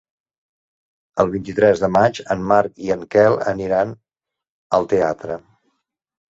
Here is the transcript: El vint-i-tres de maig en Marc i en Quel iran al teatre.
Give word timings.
El 1.23 1.29
vint-i-tres 1.35 1.83
de 1.83 1.89
maig 1.97 2.23
en 2.37 2.47
Marc 2.53 2.83
i 2.87 2.91
en 2.97 3.05
Quel 3.13 3.39
iran 3.69 3.95
al 4.81 4.93
teatre. 4.97 5.41